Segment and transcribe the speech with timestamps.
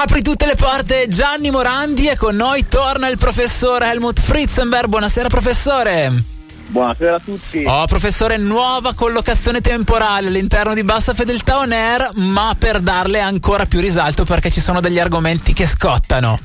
[0.00, 4.86] Apri tutte le porte Gianni Morandi e con noi torna il professore Helmut Fritzenberg.
[4.86, 6.12] Buonasera professore.
[6.68, 7.64] Buonasera a tutti.
[7.66, 13.66] Oh, professore, nuova collocazione temporale all'interno di Bassa Fedeltà On Air, ma per darle ancora
[13.66, 16.38] più risalto perché ci sono degli argomenti che scottano.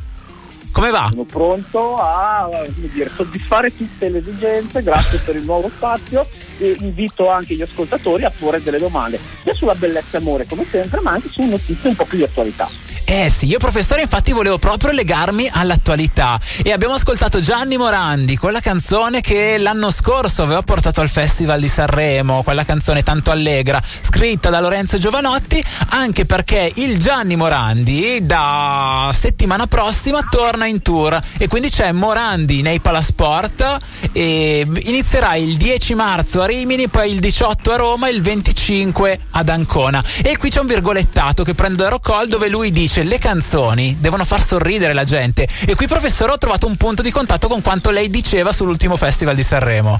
[0.71, 1.09] Come va?
[1.11, 6.27] Sono pronto a dire, soddisfare tutte le esigenze, grazie per il nuovo spazio
[6.57, 10.65] e invito anche gli ascoltatori a porre delle domande, sia sulla bellezza e amore come
[10.67, 12.67] sempre, ma anche su notizie un po' più di attualità.
[13.15, 18.59] Eh sì, io professore infatti volevo proprio legarmi all'attualità e abbiamo ascoltato Gianni Morandi, quella
[18.59, 24.49] canzone che l'anno scorso aveva portato al Festival di Sanremo, quella canzone tanto allegra, scritta
[24.49, 31.47] da Lorenzo Giovanotti, anche perché il Gianni Morandi da settimana prossima torna in tour e
[31.47, 33.77] quindi c'è Morandi nei Palasport
[34.11, 39.19] e inizierà il 10 marzo a Rimini, poi il 18 a Roma e il 25
[39.29, 40.03] ad Ancona.
[40.23, 44.25] E qui c'è un virgolettato che prendo da Rockall dove lui dice le canzoni devono
[44.25, 45.47] far sorridere la gente.
[45.65, 49.35] E qui professore ho trovato un punto di contatto con quanto lei diceva sull'ultimo festival
[49.35, 49.99] di Sanremo.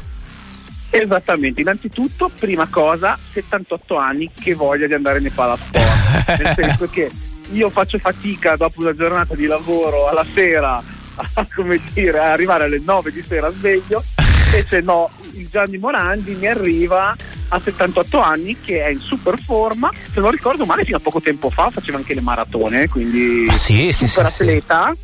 [0.90, 7.10] Esattamente, innanzitutto, prima cosa, 78 anni che voglia di andare nei palasport, nel senso che
[7.52, 12.66] io faccio fatica dopo una giornata di lavoro alla sera a, come dire, a arrivare
[12.66, 14.04] alle 9 di sera sveglio,
[14.46, 17.16] invece no, il Gianni Morandi mi arriva
[17.54, 21.22] a 78 anni che è in super forma, se non ricordo male fino a poco
[21.22, 24.96] tempo fa faceva anche le maratone, quindi ah, sì, super sì, atleta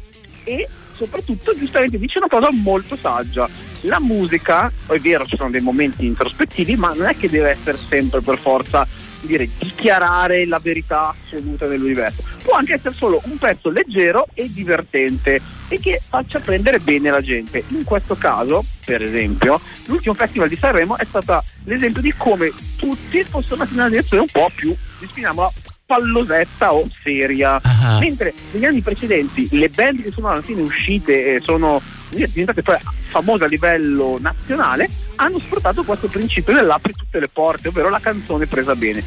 [0.44, 0.50] sì.
[0.50, 3.48] e soprattutto giustamente dice una cosa molto saggia.
[3.84, 7.78] La musica, è vero ci sono dei momenti introspettivi, ma non è che deve essere
[7.88, 8.86] sempre per forza
[9.22, 12.24] dire, dichiarare la verità assoluta dell'universo.
[12.44, 17.22] Può anche essere solo un pezzo leggero e divertente e che faccia prendere bene la
[17.22, 17.64] gente.
[17.70, 23.24] In questo caso, per esempio, l'ultimo festival di Sanremo è stato l'esempio di come tutti
[23.30, 25.52] possono essere in una direzione un po' più, definiamola,
[25.86, 27.60] pallosetta o seria.
[27.64, 28.00] Uh-huh.
[28.00, 32.78] Mentre negli anni precedenti le band che sono alla fine uscite e sono diventate poi
[33.10, 38.46] famose a livello nazionale hanno sfruttato questo principio dell'apri tutte le porte, ovvero la canzone
[38.48, 39.04] presa bene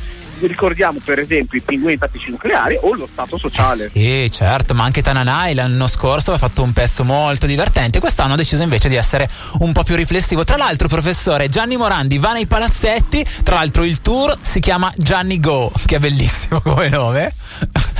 [0.47, 3.91] ricordiamo per esempio i pinguini tattici nucleari o lo stato sociale.
[3.93, 8.35] Eh sì, certo, ma anche Tananai l'anno scorso aveva fatto un pezzo molto divertente, quest'anno
[8.35, 9.29] ha deciso invece di essere
[9.61, 10.45] un po' più riflessivo.
[10.45, 15.41] Tra l'altro, professore, Gianni Morandi va nei palazzetti, tra l'altro il tour si chiama Gianni
[15.41, 17.33] Go, che è bellissimo come nome.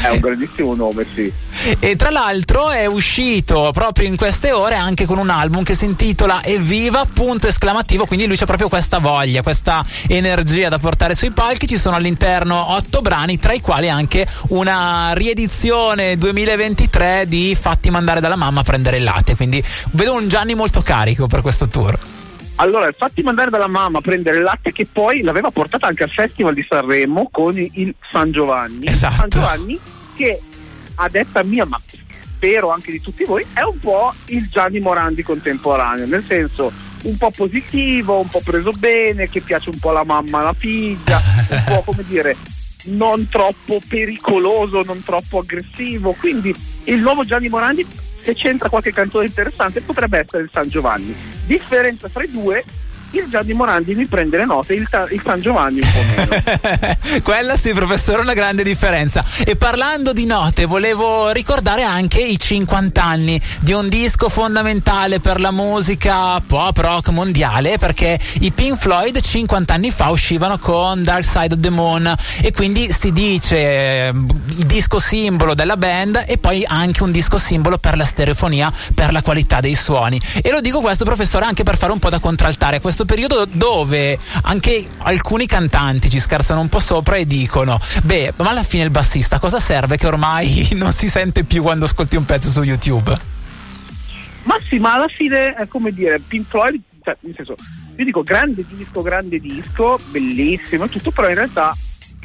[0.03, 1.33] È un grandissimo nome, sì.
[1.79, 5.85] E tra l'altro è uscito proprio in queste ore anche con un album che si
[5.85, 11.31] intitola Evviva, punto esclamativo, quindi lui c'ha proprio questa voglia, questa energia da portare sui
[11.31, 17.91] palchi, ci sono all'interno otto brani, tra i quali anche una riedizione 2023 di Fatti
[17.91, 19.37] mandare dalla mamma a prendere il latte.
[19.37, 19.63] Quindi
[19.93, 22.12] vedo un Gianni molto carico per questo tour.
[22.63, 26.11] Allora, fatti mandare dalla mamma a prendere il latte che poi l'aveva portata anche al
[26.11, 28.87] Festival di Sanremo con il San Giovanni.
[28.87, 29.17] Esatto.
[29.17, 29.81] San Giovanni
[30.15, 30.41] che
[30.95, 35.25] a detta mia, ma spero anche di tutti voi, è un po' il Gianni Morandi
[35.25, 36.71] contemporaneo, nel senso
[37.03, 41.21] un po' positivo, un po' preso bene, che piace un po' alla mamma alla figlia,
[41.49, 42.37] un po' come dire
[42.85, 46.13] non troppo pericoloso, non troppo aggressivo.
[46.13, 47.85] Quindi il nuovo Gianni Morandi,
[48.23, 51.15] se c'entra qualche canzone interessante, potrebbe essere il San Giovanni.
[51.45, 52.65] Differenza fra i due
[53.19, 56.97] il Gianni Morandi mi prende le note, il, il San Giovanni un po' meno.
[57.23, 59.25] Quella sì, professore, una grande differenza.
[59.45, 65.41] E parlando di note, volevo ricordare anche i 50 anni di un disco fondamentale per
[65.41, 71.25] la musica pop rock mondiale, perché i Pink Floyd 50 anni fa uscivano con Dark
[71.25, 76.39] Side of the Moon e quindi si dice eh, il disco simbolo della band e
[76.39, 80.21] poi anche un disco simbolo per la stereofonia, per la qualità dei suoni.
[80.43, 83.45] E lo dico questo, professore, anche per fare un po' da contraltare questo questo periodo
[83.45, 88.85] dove anche alcuni cantanti ci scherzano un po' sopra e dicono: Beh, ma alla fine
[88.85, 92.63] il bassista cosa serve che ormai non si sente più quando ascolti un pezzo su
[92.63, 93.17] YouTube?
[94.45, 97.55] Ma sì, ma alla fine è come dire, Pink Floyd, cioè, nel senso,
[97.97, 101.77] io dico grande disco, grande disco, bellissimo e tutto, però in realtà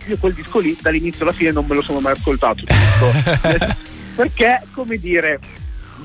[0.07, 2.63] io quel disco lì dall'inizio alla fine non me lo sono mai ascoltato.
[4.15, 5.39] perché, come dire,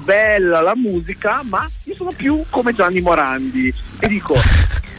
[0.05, 1.69] bella la musica, ma
[2.02, 4.34] sono più come Gianni Morandi e dico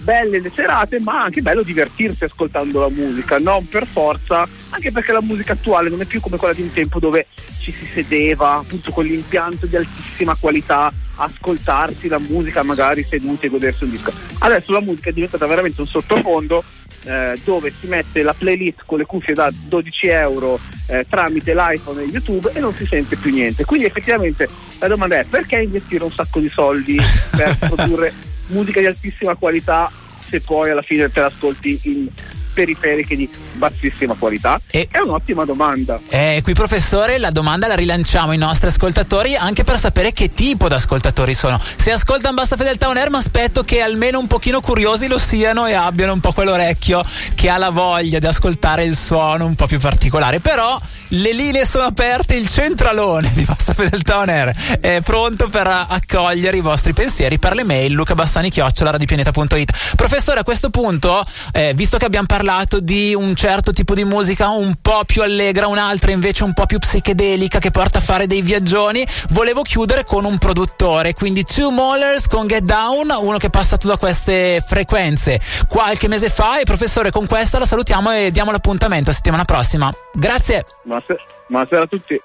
[0.04, 5.12] belle le serate, ma anche bello divertirsi ascoltando la musica, non per forza, anche perché
[5.12, 7.28] la musica attuale non è più come quella di un tempo dove
[7.60, 13.50] ci si sedeva appunto con l'impianto di altissima qualità, ascoltarsi la musica magari seduti e
[13.50, 14.12] godersi un disco.
[14.40, 16.64] Adesso la musica è diventata veramente un sottofondo
[17.06, 22.02] eh, dove si mette la playlist con le cuffie da 12 euro eh, tramite l'iPhone
[22.02, 23.66] e YouTube e non si sente più niente.
[23.66, 26.98] Quindi effettivamente la domanda è perché investire un sacco di soldi
[27.36, 28.14] per produrre
[28.48, 29.92] musica di altissima qualità
[30.34, 32.08] se poi alla fine te l'ascolti in
[32.54, 34.60] periferiche di bassissima qualità?
[34.70, 36.00] E è un'ottima domanda.
[36.10, 40.68] Eh, qui professore, la domanda la rilanciamo ai nostri ascoltatori anche per sapere che tipo
[40.68, 41.60] di ascoltatori sono.
[41.60, 45.66] Se ascoltano Basta Fedeltà On Air, mi aspetto che almeno un pochino curiosi lo siano
[45.66, 47.04] e abbiano un po' quell'orecchio
[47.36, 50.40] che ha la voglia di ascoltare il suono un po' più particolare.
[50.40, 50.80] Però
[51.10, 56.58] le linee sono aperte, il centralone di Basta Fedeltà On Air è pronto per accogliere
[56.58, 59.96] i vostri pensieri per le mail Luca Bassani chiocciola radiopianeta.it.
[59.96, 64.50] Professore, a questo punto, eh, visto che abbiamo parlato di un certo tipo di musica
[64.50, 68.42] un po' più allegra, un'altra invece un po' più psichedelica che porta a fare dei
[68.42, 73.50] viaggioni, volevo chiudere con un produttore, quindi Two Mollers con Get Down, uno che è
[73.50, 78.52] passato da queste frequenze qualche mese fa e professore con questa la salutiamo e diamo
[78.52, 79.92] l'appuntamento a settimana prossima.
[80.14, 80.66] Grazie.
[81.04, 82.22] Buonasera, buonasera a tutti.